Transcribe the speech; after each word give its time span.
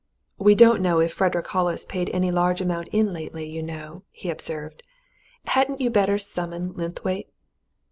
"We 0.39 0.55
don't 0.55 0.81
know 0.81 0.99
if 0.99 1.13
Frederick 1.13 1.45
Hollis 1.45 1.85
paid 1.85 2.09
any 2.09 2.31
large 2.31 2.59
amount 2.59 2.87
in 2.87 3.13
lately, 3.13 3.47
you 3.47 3.61
know," 3.61 4.01
he 4.09 4.31
observed. 4.31 4.81
"Hadn't 5.45 5.79
you 5.79 5.91
better 5.91 6.17
summon 6.17 6.73
Linthwaite?" 6.73 7.29